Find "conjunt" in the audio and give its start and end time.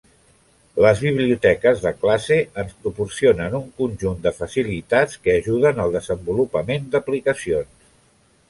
3.83-4.25